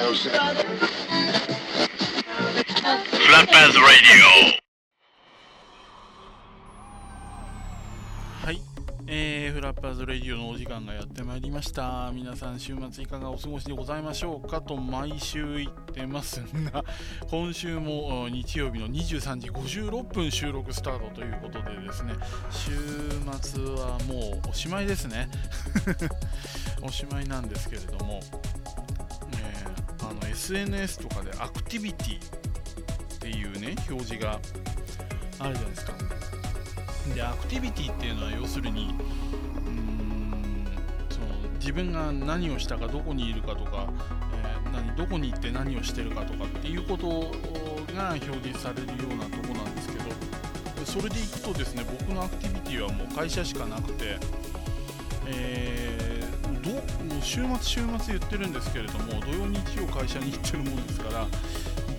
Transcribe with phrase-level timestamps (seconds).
[0.00, 0.16] Flatbed
[3.76, 4.24] Radio.
[8.42, 8.62] はい、
[9.06, 12.10] えー、フラッパーズレディオのお時間がやってまいりました。
[12.14, 16.40] 皆さん週末いかがお過ごしでございましょうかと毎週言ってます
[16.72, 16.82] が
[17.30, 22.14] 今週も日曜日の23時56分収録スタートということでですね
[22.50, 22.70] 週
[23.42, 25.28] 末はもうおしまいですね。
[26.80, 28.22] おしまいなんですけれども、
[30.30, 34.40] SNS とかでアクティビティっていうね表示が
[35.38, 35.92] あるじゃないですか。
[37.14, 38.94] でアクティビティっていうのは要するに
[39.64, 40.66] うーん
[41.08, 43.92] その自分が何をしたかどこにいるかとか、
[44.34, 47.08] えー何どこに行って何をしてるかとかっていうこと
[47.92, 50.04] が表示されるようなとこなんですけど
[50.84, 54.16] それでいくとですね僕のアクティビティはもう会社しかなくて、
[55.26, 56.19] えー
[57.22, 61.26] 週末週末言ってるんですけれども土曜日曜会社に行ってるもんですから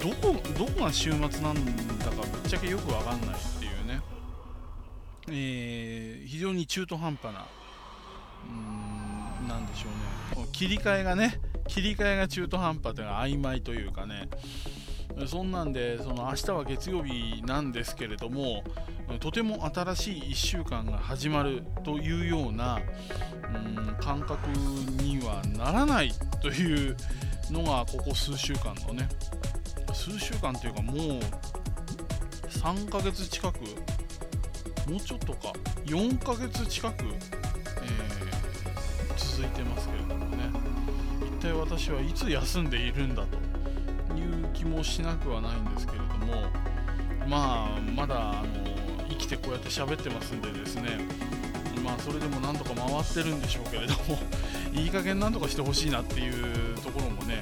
[0.02, 1.30] どこどこが週末なん
[2.00, 4.02] だかぶっちゃけよくわかんないっていうね。
[5.30, 9.90] えー非常に中途半端な、うーん、なんでしょ
[10.38, 14.30] うね、切り替えがね、切り替えが中途半端というか、曖昧というかね、
[15.28, 18.64] そんなんで、その明日は月曜日なんですけれども、
[19.20, 22.80] とても新しい1週間が始まるというような、
[23.54, 24.48] うん、感覚
[25.04, 26.96] にはならないという
[27.50, 29.08] のが、ここ数週間のね、
[29.94, 30.98] 数週間というか、もう
[32.50, 33.60] 3ヶ月近く
[34.90, 35.54] もうちょっとか
[35.86, 38.32] 4ヶ月近く、えー
[39.18, 40.50] 続いてますけれどもね。
[41.26, 43.41] 一体私はいつ休んでいるんだと。
[44.62, 46.44] 気もしなくはないんですけれども
[47.28, 48.48] まあまだあの
[49.10, 51.00] 生きてこうやって喋ってますんでですね。
[51.84, 54.20] まあそれでもなんとか回ってるんでしょうけれども
[54.72, 57.42] いい加減なんとかしてほしいなっていうところもね、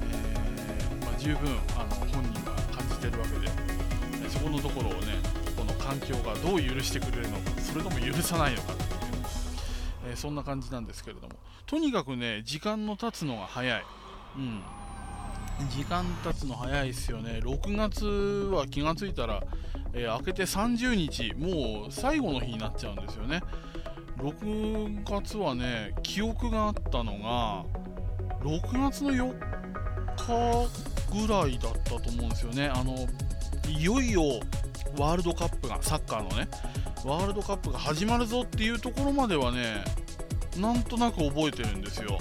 [0.00, 5.18] えーまあ、十分あの本人が感じてるわけでそこのところをね
[5.54, 8.88] この環境がどう許してくれるのかそれとも許さないのかっていう、
[10.08, 11.34] えーそんな感じなんですけれども。
[11.66, 13.84] とにかくね時間の経つのが早い。
[14.36, 14.62] うん。
[15.70, 17.40] 時間経つの早いですよね。
[17.42, 18.04] 6月
[18.52, 19.42] は気がついたら、
[19.92, 23.40] えー明けて30日もう最後の日になっちゃうんですよね。
[24.18, 27.64] 6月はね記憶があったのが
[28.40, 29.34] 6月の4
[30.16, 32.68] 日ぐらいだったと思うんですよね。
[32.68, 32.96] あの
[33.68, 34.22] いよいよ
[34.98, 36.48] ワールドカップがサッカーのね
[37.04, 39.84] ワールドカップが始まるぞっていうところまではね
[40.56, 42.18] なんとなく覚えてるんですよ。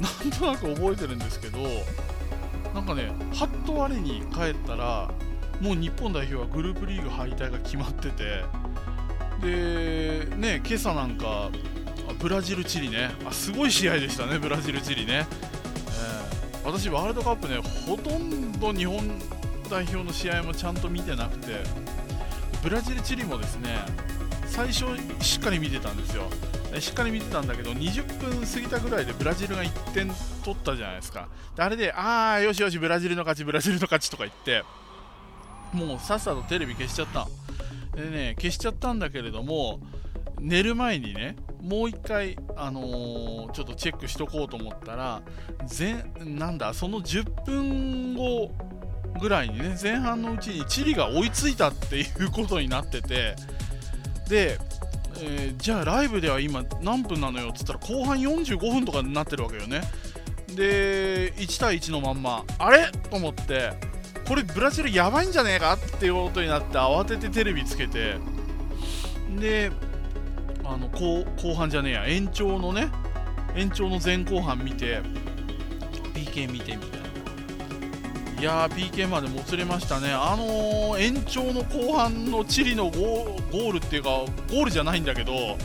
[0.00, 1.58] なんとなく覚えてるんですけど
[2.74, 5.10] なんかねはっと我に帰ったら
[5.60, 8.44] もう日本代表はグループリーグ敗退が決まってて
[9.40, 11.50] でね今朝なんか
[12.18, 13.10] ブラジル、チリね。
[13.24, 15.26] あすごい試合でしたね、ブラジル、チリね、
[15.88, 18.98] えー私、ワールドカップねほとんど日本
[19.70, 21.62] 代表の試合もちゃんと見てなくて
[22.62, 23.70] ブラジル、チリもですね
[24.46, 24.84] 最初
[25.20, 26.24] しっかり見てたんですよ。
[26.80, 30.10] しっかり見てたんだけど20分過ぎたぐらいでブラジルが1点
[30.44, 31.28] 取ったじゃないですか。
[31.56, 34.64] であれでああよしよしブラジルの勝ちブラジルの勝ちとか言って
[35.72, 37.28] もうさっさとテレビ消しちゃった。
[37.96, 39.80] でね消しちゃったんだけれども
[40.40, 45.22] 寝る前にねもう一回、あのーちょっとチェックしとこうと思ったら
[45.78, 48.52] 前なんだその10分後
[49.20, 53.36] ぐらいにね前半のうちにチリが追いついたっていうことになってて
[54.28, 54.58] で、
[55.20, 57.50] えーじゃあライブでは今何分なのよ？
[57.50, 59.82] っつったら後半45分とかになってるわけよね。
[60.48, 62.44] で1対1のまんま。
[62.58, 62.90] あれ？
[63.10, 63.72] と思って。
[64.26, 65.74] これブラジルやばいんじゃねえか？
[65.74, 68.16] っていうことになって慌ててテレビつけて。
[69.38, 69.70] で
[70.64, 72.06] あの後後半じゃねえや。
[72.06, 72.88] 延長のね。
[73.54, 75.00] 延長の前後半見て。
[76.14, 77.03] PK 見てみたいな。
[78.38, 80.12] いやー PK までもつれましたね。
[80.12, 85.56] あのー延長の後半のチリのゴールっていうかゴールじゃないんだけど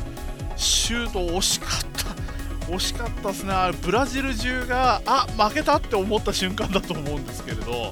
[0.56, 2.70] シュート惜しかった。
[2.72, 3.52] 惜しかったですね。
[3.54, 7.92] あれブラジル中があ負けたって思った瞬間だと思うんですけれど。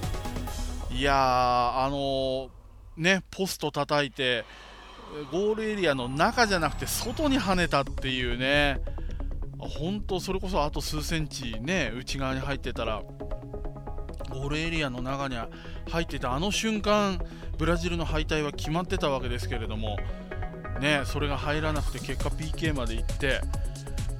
[0.91, 2.49] いやーあのー
[2.97, 4.45] ねポスト叩いて
[5.31, 8.79] ゴールエリアの中じゃなくて外に跳ねたっていうね。
[9.59, 13.01] 本当それこそあと数センチね内側に入ってたら
[14.29, 15.35] ゴールエリアの中に
[15.89, 17.19] 入ってたあの瞬間
[17.57, 19.97] ブラジルの敗退は決まってたわけですけれども
[20.79, 23.41] ねそれが入らなくて結果 PK まで行って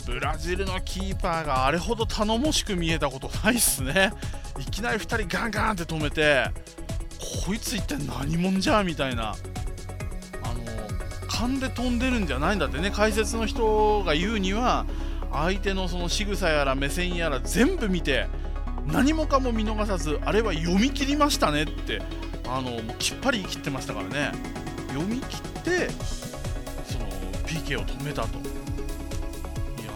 [0.07, 4.13] ブラジルのキーパーがあれほど頼もしく見えたことないっすね。
[4.57, 6.45] いきなり2人ガンガンって止めて
[7.45, 9.31] こいつ一体何者じゃみたいな。
[9.31, 12.89] あの勘で飛んでるんじゃないんだってね。
[12.89, 14.85] 解説の人が言うには
[15.33, 18.27] 相手のその仕草やら目線やら全部見て
[18.87, 22.01] 何もかも見逃さずあれは読み切りましたねって
[22.47, 24.31] あのきっぱり切ってましたからね。
[24.87, 25.89] 読み切って
[26.85, 27.09] その
[27.45, 28.39] PK を止めたと。
[28.39, 28.41] い
[29.85, 29.91] や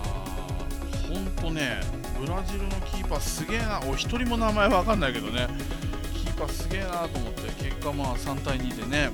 [0.92, 1.80] ーほんとね
[2.20, 3.80] ブラジルのキーパーすげえな。
[3.88, 5.48] お一人も名前わかんないけどね。
[6.14, 9.10] キーパーすげえなと思って結果まあ3対2でね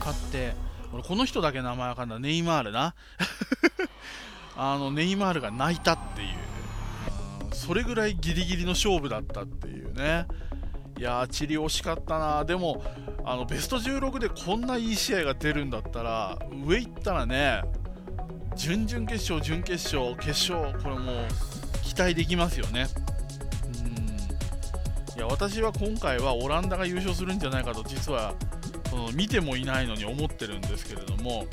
[0.00, 0.54] 勝って
[0.92, 2.20] 俺この人だけ名前わかんない。
[2.20, 2.94] ネイマールな。
[4.58, 6.28] あのネイマールが泣いたっていう。
[7.66, 10.26] それぐらいギリギリの勝負だったっていうね。
[10.98, 12.44] いやーチリ惜しかったな。
[12.44, 12.84] でも
[13.24, 17.62] あのベスト16でこんないい試合が出るんだったら上行ったらね
[18.54, 21.26] 準々決勝準決勝決勝これもう
[21.82, 22.86] 期待できますよね。
[23.80, 25.18] うん。
[25.18, 28.34] いや私は今回はオランダが優勝するんじゃないかと実は
[28.88, 31.46] その見てもいないのに思ってるんですけれども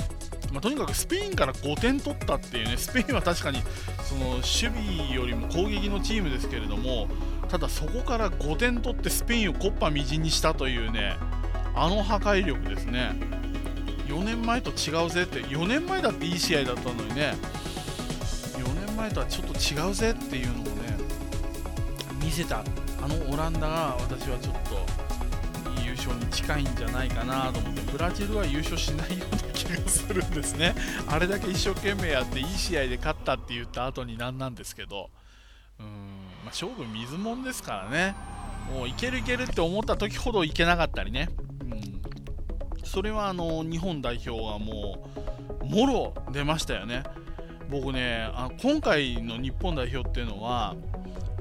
[0.54, 3.64] まあ、とにかくスペインから5点取ったっていうね、スペインは確かに
[4.04, 7.08] その守備よりも攻撃のチームですけれども、
[7.50, 11.18] ただそこから5点取ってスペインをコッパみじんにしたというね、
[11.74, 13.16] あの破壊力ですね、
[14.08, 17.34] 4年前と違うぜって、4年前だっていい試合だったのにね、
[18.54, 20.72] 4年前とはちょっと違うぜっていうのをね、
[22.24, 22.64] 見せた、
[23.02, 25.04] あのオランダが私はちょっと。
[25.84, 29.43] 優勝に近いんじゃないかなと思ってブラジルは優勝しないような気が
[29.88, 30.76] するんですね。
[31.08, 35.10] あれだけ一生懸命やっていい試合で勝ったって言った後になんなんですけど。
[35.80, 35.92] うん、ま
[36.44, 38.16] あ、勝負水もんですからね。
[38.72, 41.30] もういけるいけるって思った時ほどいけなかったりね、
[41.62, 42.02] うん、
[42.84, 45.10] それはあの日本代表はも
[45.62, 47.04] うもろ出ましたよね。
[47.70, 50.76] 僕ねあ今回の日本代表っていうのは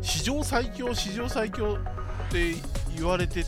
[0.01, 1.79] 史上最強史上最強
[2.29, 2.55] って
[2.97, 3.45] 言われて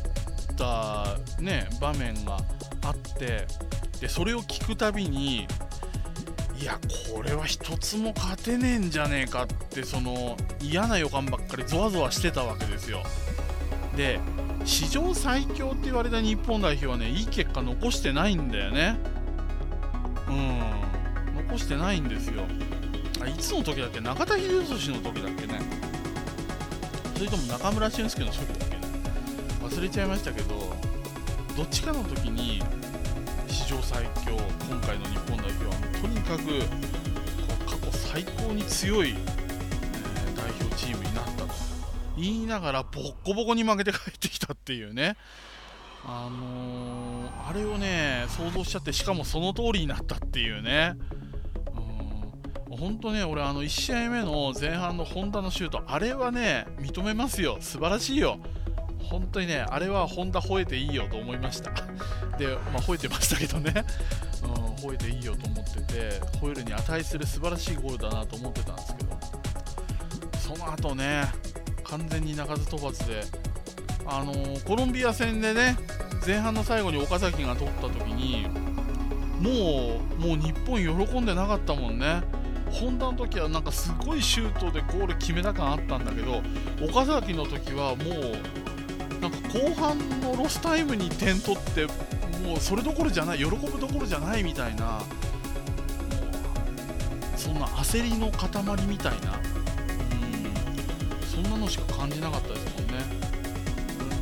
[0.57, 2.39] た、ね、場面が
[2.83, 3.47] あって
[4.05, 5.49] でそれを聞くたびに
[6.61, 6.79] いや
[7.11, 13.03] これは一つも勝てねえんじゃねえかってその嫌な予感ばっかりゾワゾワしてたわけですよ。
[13.97, 14.21] で
[14.67, 18.99] 史上最強って言われた日本代表はねいい結果残してないんだよね。
[20.29, 20.61] うん。
[21.49, 22.43] 残してないんですよ。
[23.23, 24.03] あいつの時だっけ？
[24.03, 24.51] 中田英寿
[24.91, 25.61] の時だっけね。
[27.17, 28.77] それとも中村俊輔の時だっけ
[29.65, 30.77] 忘れちゃいましたけど
[31.57, 32.63] どっちかの時に
[33.65, 34.37] 史上最強
[34.69, 35.73] 今回の日本代表は
[36.03, 36.43] とにかく
[37.67, 41.55] 過去最高に強い、えー、代表チームになったと。
[42.15, 45.17] 言いながらボッコボコに負けて帰ってきたっていうね。
[46.05, 50.97] あのー、あれをね想像しちゃってしかもその通りになったっていうね。
[52.69, 58.41] 本当ね、俺、あの1試合目の前半の本田のシュート、あれはね、認めますよ、素晴らしいよ。
[59.05, 61.71] 本当にね、あれはホンダ吠えていいよと思いました。
[62.39, 63.85] で、まあ、吠えてましたけどね、
[64.43, 69.19] うん、吠えていいよと思ってて、吠えるに値する素晴らしいゴールだなと思ってたんですけど、
[70.39, 71.27] その後ね、
[71.85, 73.23] 完全に鳴かず飛ばずで、
[74.07, 75.77] あのー、コロンビア戦でね、
[76.27, 78.49] 前半の最後に岡崎が取った時に、
[79.41, 82.23] もう、もう日本喜んでなかったもんね。
[82.75, 86.43] ホンダの時はなんかすごいシュートでゴール決めた感あったんだけど
[86.85, 88.64] 岡崎の時はもう
[89.21, 91.87] なんか後半のロスタイムに点取って
[92.43, 95.03] もうそれどころじゃない喜ぶどころじゃないみたいな
[97.37, 103.25] そんな焦りの塊みたいなうんそんなのしか感じなかったですもんね。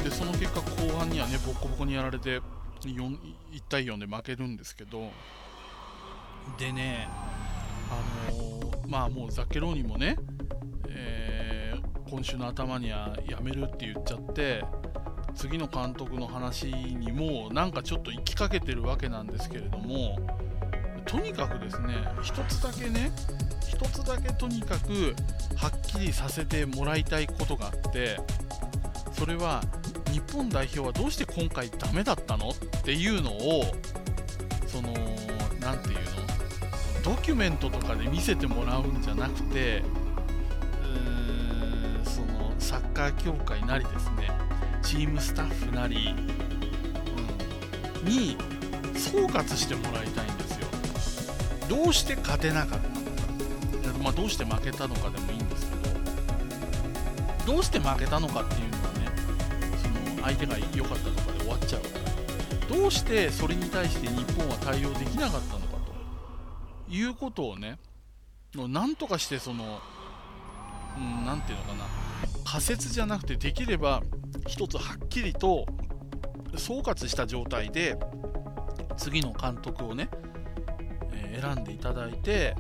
[0.04, 2.40] でその結果後半にはねボコボコにやられて
[2.80, 3.18] 1
[3.68, 5.10] 対4で負けるんですけど
[6.58, 7.08] でね
[7.90, 10.16] あのー、まあもうザッケローニもね、
[12.12, 14.62] 今週の頭には辞めるって言っちゃって
[15.34, 20.18] 次の監督の話にもなんかちょっと行きかけてるわけなんですけれども
[21.06, 23.10] とにかくですね一つだけね
[23.66, 25.16] 一つだけとにかく
[25.56, 28.18] はっきりさせてもらいたいことがあって
[29.14, 29.62] それは
[30.12, 32.54] 日本代表はどうして今回ダメだったのっ
[32.84, 33.64] ていうのを
[34.66, 34.92] その
[35.62, 36.04] 何て言う
[37.00, 39.82] のドキュメントとかで見せてもらうんじゃなくて
[43.02, 44.30] カー協会なりですね
[44.82, 46.14] チームスタッフなり、
[48.04, 48.36] うん、に
[48.94, 50.66] 総括してもらいたいんですよ。
[51.68, 55.76] どうして勝てなかったのか、まあ、どうして負けたのかでもいいんですけ
[57.46, 57.54] ど。
[57.54, 59.10] どうして負けたのかっていうのはね
[59.82, 59.88] そ
[60.20, 61.88] の相手が良かったとかで終わっちゃうか
[62.72, 65.78] どうしてそれに対して日本は対応できなかったのか
[66.86, 67.78] ということをね
[68.54, 69.80] なんとかしてその
[71.26, 72.01] 何、うん、て言うのかな。
[72.52, 74.02] 仮説じゃなくてできれば
[74.46, 75.64] 一つはっきりと
[76.54, 77.96] 総括した状態で
[78.98, 80.10] 次の監督をね、
[81.14, 82.54] えー、選んでいただいて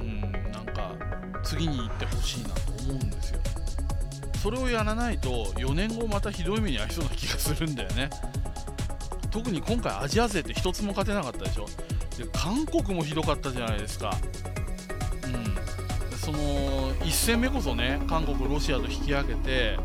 [0.00, 0.96] うんなんか
[1.44, 3.40] 次に行ってほしいなと思うんですよ。
[4.42, 8.10] それをやらないと4年後またひどい目に遭いそうな気がするんだよね。
[9.30, 11.66] 特に今回アジア勢って1つも勝てなかったでしょ。
[12.18, 14.12] で韓国もひどかったじゃないですか。
[16.28, 19.78] その1戦目こそね韓国ロシアと引き分けて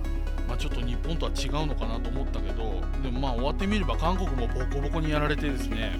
[0.46, 5.98] まあ、ちょっと日本とは違うのかなと思ったけどでもまあ終わってみれば韓国もボコボコにやられてですね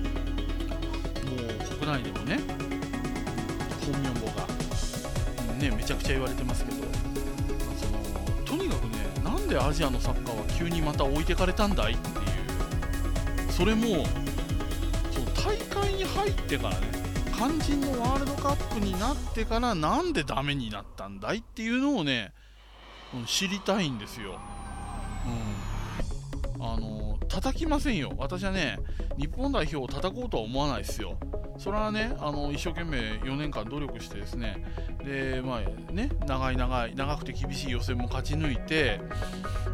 [1.24, 2.40] もう国内でもね
[3.86, 4.46] 本名簿が、
[5.60, 6.88] ね、めちゃくちゃ言われてますけど、ま
[7.72, 12.12] あ、そのとにかくねなんでアジアのサッカーは急にまた置いてかれたんだいってい
[13.48, 14.06] うそれも
[15.10, 17.03] その大会に入ってからね
[17.46, 22.32] 肝心のワールドカップになってからなんでダメになったんだいっていうのをね
[23.14, 24.40] うん、知りたいんですよ。
[26.58, 26.66] うん。
[26.66, 28.14] あの叩きませんよ。
[28.18, 28.80] 私はね、
[29.18, 31.18] 日本代表を叩こうとは思わないですよ。
[31.58, 34.66] それはね、あの一生懸命4年間努力してですね、
[35.04, 39.02] で、まあね、長い長い、長くて厳しい予選も勝ち抜いて、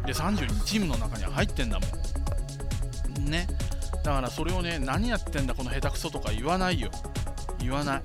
[0.04, 3.24] で、32チームの中には入ってんだもん。
[3.30, 3.46] ね。
[4.04, 6.90] だからそれをね、何やってんだ、この下手くそとか言わないよ。
[7.60, 8.00] 言わない。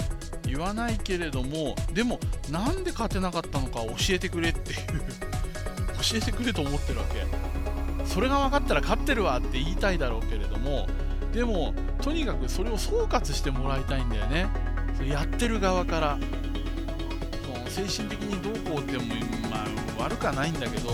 [0.48, 2.20] 言わないけれども、でも、
[2.52, 4.78] なんで勝てなかったのか教えてくれっていう。
[6.02, 7.26] 教えてくれと思ってるわけ。
[8.06, 10.88] それが分かったら勝ってるわって言いたいだろうけれども
[11.34, 14.48] でもとにかくそれを総括してもらいたいんだよね。
[14.98, 16.18] そやってる側から。
[17.68, 19.04] 精神的にどうこうっても、
[19.52, 20.92] まあ、悪くはないんだけど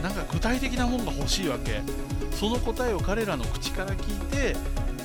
[0.00, 1.82] なんか具体的なもんが欲しいわけ。
[2.30, 4.54] その答えを彼らの口から聞いて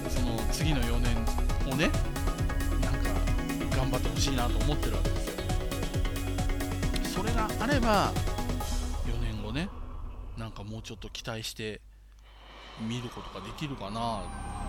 [0.07, 1.89] その次の4年をね
[3.75, 5.36] 頑張ってほしいなと思ってるわけですよ
[7.15, 8.12] それがあれば
[9.05, 9.70] 4年後ね
[10.38, 11.82] なんかもうちょっと期待して
[12.82, 14.24] 見ることができるかな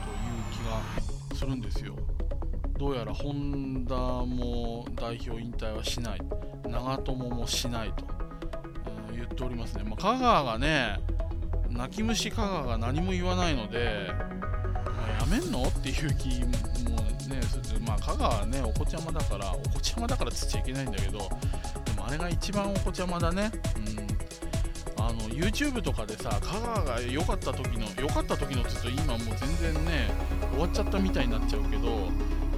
[0.04, 0.58] という気
[1.30, 1.96] がするんですよ。
[2.78, 6.20] どうやら本田も代表引退はしない、
[6.68, 8.04] 長友もしないと、
[9.08, 9.84] うん、言っておりますね。
[9.84, 11.00] まあ、香川がね、
[11.70, 14.12] 泣き虫香川が何も言わないので、
[15.30, 15.64] めんの？
[15.64, 16.46] っていう気も
[17.28, 17.40] ね、
[17.86, 23.50] まあ、香川ね、お子ちゃまだから、お子ちゃまだからつっちゃいけないんだけど、でもあれが一番お子ちゃまだね。
[23.76, 24.06] うん。
[24.98, 30.08] あの YouTube とかでさ香川が良かった時の良かった時のって言うと今もう全然ね
[30.52, 32.08] 終わっちゃったみたいになっちゃうけど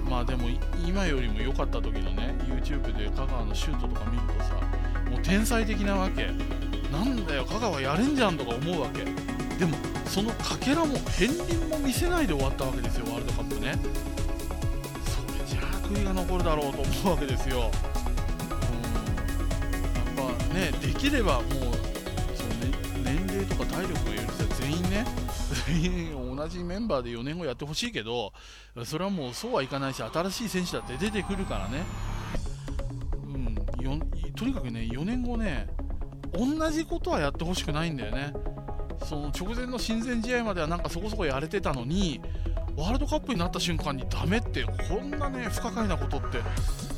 [0.09, 0.49] まあでも
[0.87, 4.55] 今よりも良かった時のね YouTube で香川のシュートとか見るとさ
[5.11, 6.29] もう天才的なわけ。
[6.91, 9.05] なんだよ香川やれんじゃんとか思うわけ。
[9.05, 9.77] でも
[10.09, 13.79] そのかけらも片鱗も見せないで終わったわけですよワールドカップね。
[15.05, 17.57] それじゃあ悔いが残るだろうと思うわけですよ。
[17.57, 17.63] うん。
[20.21, 21.53] やっぱねできればもう
[22.35, 22.51] その
[23.05, 25.05] 年齢とか体力が許せば全員ね、
[25.67, 28.33] 全員同じメンバーで4年後やってほしいけど、
[28.85, 31.85] それはもうそうはいかないし、新しい選手だって出てくるからね、
[33.27, 33.55] うん、
[34.33, 35.69] とにかくね、4年後ね、
[36.33, 38.33] 同じことはやってほしくないんだよね。
[39.05, 42.21] その直前の親善試合まではなんかそこそこやれてたのに、
[42.77, 46.39] ワールドカップになった瞬間にダメってこんなね不可解なことって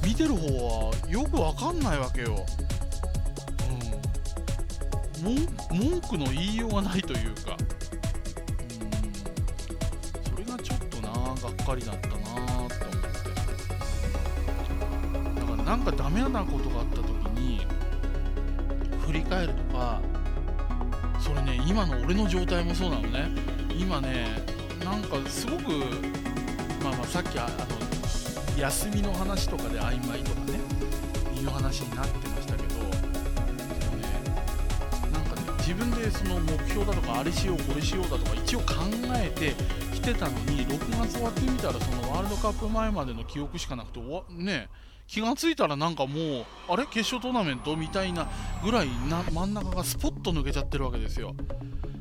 [0.04, 2.44] 見てる方はよくわかんないわけよ。
[5.24, 5.34] うん。
[5.78, 7.56] 文句の言いようがないというか。
[8.80, 9.00] うん。
[10.22, 12.20] それがちょっとながっかりだったなと
[12.54, 12.74] 思って。
[15.40, 17.66] だからなんかダメなことがあった時に
[19.06, 20.00] 振り返るとか
[21.30, 23.28] それね今の俺の状態もそうなのね。
[23.78, 24.26] 今ね
[24.84, 25.70] なんかすごく
[26.82, 30.58] まあまあさっきあの休みの話とかで曖昧とかね
[31.40, 34.08] いう話になってましたけどでもね
[35.12, 38.64] なんかね自分でその目標だとかあれしようこれしようだとか一応考
[39.14, 39.54] えて
[39.94, 44.68] きてたのに6月終わってみたらそのワールドカップ前までの記憶しかなくてね
[45.10, 48.28] 気が付いたらなんかもうあれ決勝トーナメントみたいな
[48.62, 51.34] ぐらいな真ん中がスポッと抜けちゃってるわけですよ。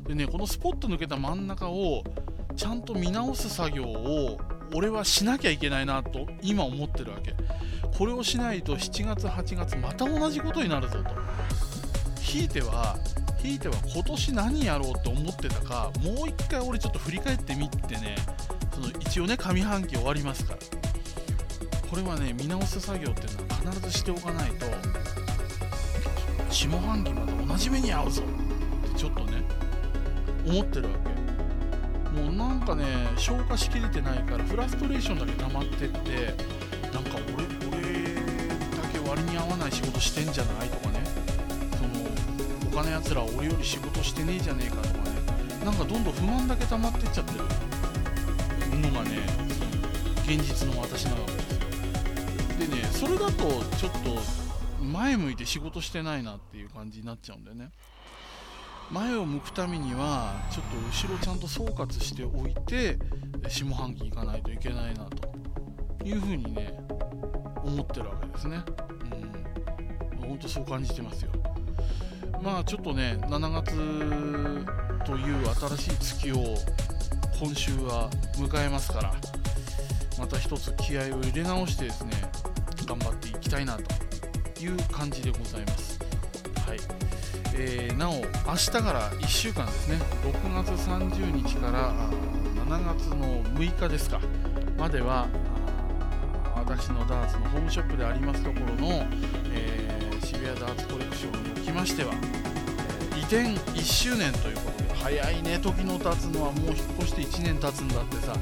[0.06, 2.04] でねこのスポッと抜けた真ん中を
[2.54, 4.38] ちゃんと見直す作業を
[4.72, 7.34] 俺はしなきゃいけないなと今思ってるわけ。
[7.98, 11.10] これをしないと7月8月また同じことになるぞと。
[12.20, 12.96] ひいては
[13.42, 18.14] ひいては今年何やろうと思ってたかもう一回俺ちょっと振り返ってみてね。
[18.72, 20.79] その一応ね上半期終わりますから。
[21.90, 24.66] これはね見直す作業っていうのは必ずしておかないと
[26.48, 28.22] 下半期まで同じ目に遭うぞ
[28.86, 29.42] ってちょっとね
[30.46, 32.20] 思ってるわけ。
[32.20, 32.84] もうなんかね
[33.16, 36.34] 消化しきれてないからフラストレーションだけ溜まってって
[36.92, 41.04] なんか俺俺だけ割に合わない仕事してんじゃないとかね。
[41.76, 45.00] その他のやつら俺より仕事してねえじゃねえかとかね。
[45.64, 49.18] なんかどんどん不満だけ溜まってっちゃってるのがね
[50.24, 51.39] 現実の私なわけ
[53.00, 53.44] それだと
[53.78, 57.70] ちょっと前向いて仕事してないなっていう感じになっちゃうんだよね。
[58.90, 62.98] 前を向くためにはちょっと後ろちゃんと総括しておいて
[63.48, 65.30] 下半期行かないといけないなと
[66.04, 66.78] いうふうにね
[67.64, 68.60] 思ってるわけですね。
[70.20, 70.28] うん。
[70.28, 71.30] 本当そう感じてますよ。
[72.42, 73.74] まあちょっとね7月
[75.06, 76.54] という新しい月を
[77.40, 79.14] 今週は迎えますから
[80.18, 82.29] また一つ気合を入れ直してですね
[82.90, 86.00] 頑張っていきたいなという感じでございます。
[86.66, 86.78] はい、
[87.54, 88.20] えー、なお明
[88.56, 89.98] 日から1週間ですね。
[90.24, 91.92] 6月30日から
[92.66, 94.20] 7月の6日ですか。
[94.76, 95.28] までは
[96.56, 99.06] 私のダーツのホームショップでありますところの、
[99.52, 102.12] えー、渋谷ダーツコレクションにおきましては、
[103.14, 103.42] え、移転
[103.72, 108.34] 1周年ということで早いね時の経つのはもう引っ越して1年経つんだってさ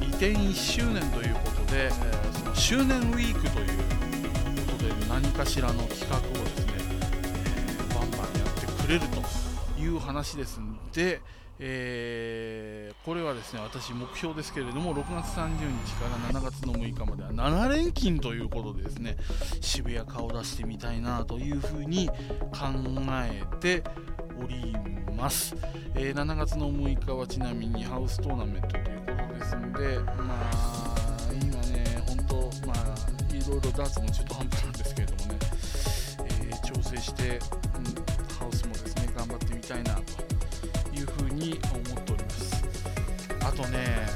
[0.00, 2.21] 移転1周年ということで、え、
[2.62, 3.66] 周年ウィークという
[4.70, 11.20] ことで何かしらの企画をですね、えー、バンバンやってくれるという話ですんで、
[11.58, 19.16] えー、これはですね私目標ですけれども6月30日から7月の6日までは7連勤ということでですね
[19.60, 22.14] 渋谷顔出してみたいなというふうに考
[23.24, 23.82] えて
[24.40, 24.72] おり
[25.16, 25.56] ます、
[25.96, 28.84] えー、7月の6日はちなみにハウストーナメントという
[29.28, 30.81] ことですんでまあ
[33.32, 35.38] いろいろダーツも中途半端なんですけれどもね、
[36.26, 37.38] えー、調整して、うん、
[38.38, 40.00] ハウスもですね頑張ってみたいなと
[40.94, 42.64] いうふうに思っております。
[43.44, 44.06] あとね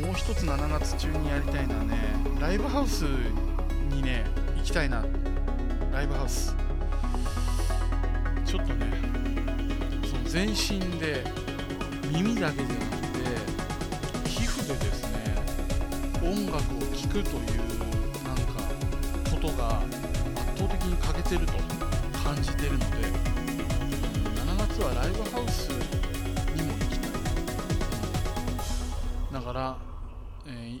[0.00, 1.96] もう一つ7月中にやりたいのはね
[2.40, 3.02] ライブハウス
[3.90, 4.24] にね
[4.56, 5.04] 行きたいな。
[5.92, 6.56] ライブハウス。
[8.46, 8.86] ちょっとね
[10.10, 11.24] その全身で
[12.10, 13.08] 耳だけじゃなく
[14.24, 15.34] て皮膚でですね
[16.22, 17.71] 音楽を聴くという
[19.52, 19.86] 方が圧
[20.56, 21.52] 倒的に欠けてると
[22.24, 27.12] 感じてるので7月はライブハウスにも行きたい。
[29.32, 29.76] だから、
[30.46, 30.80] えー、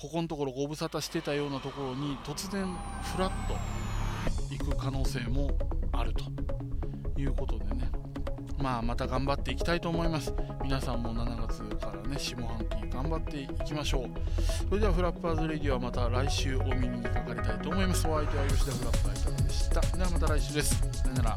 [0.00, 2.66] ここのところご無沙汰してたようなところに突然
[3.02, 3.54] フラッと
[4.50, 5.50] 行く可能性も
[5.92, 6.24] あると
[7.20, 8.03] いうことでね。
[8.64, 10.32] まあまた頑張っていきたいと思います。
[10.62, 14.10] 皆さんも7月からね下半期頑張っていきましょう。
[14.70, 18.08] それではフラッパーズレディオはまた来週お耳にかかりたいと思います。
[18.08, 19.80] お相手は吉田フラッパーいかがでした。
[19.82, 20.76] ではまた来週です。
[20.98, 21.36] さよなら。